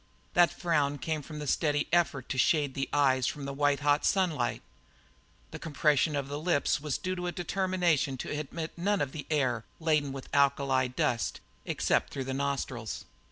[0.33, 4.03] That frown came from the steady effort to shade the eyes from the white hot
[4.03, 4.63] sunlight;
[5.51, 9.27] the compression of the lips was due to a determination to admit none of the
[9.29, 13.05] air, laden with alkali dust, except through the nostrils.